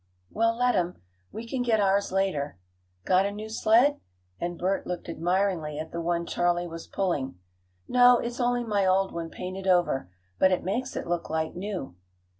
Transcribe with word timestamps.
"Well, 0.31 0.57
let 0.57 0.75
'em. 0.75 0.99
We 1.31 1.47
can 1.47 1.61
get 1.61 1.79
ours 1.79 2.11
later. 2.11 2.57
Got 3.05 3.27
a 3.27 3.31
new 3.31 3.49
sled?" 3.49 3.99
and 4.39 4.57
Bert 4.57 4.87
looked 4.87 5.07
admiringly 5.07 5.77
at 5.77 5.91
the 5.91 6.01
one 6.01 6.25
Charley 6.25 6.65
was 6.65 6.87
pulling. 6.87 7.37
"No, 7.87 8.17
it's 8.17 8.39
only 8.39 8.63
my 8.63 8.83
old 8.83 9.11
one 9.13 9.29
painted 9.29 9.67
over. 9.67 10.09
But 10.39 10.51
it 10.51 10.63
makes 10.63 10.95
it 10.95 11.05
look 11.05 11.29
like 11.29 11.53
new." 11.53 11.93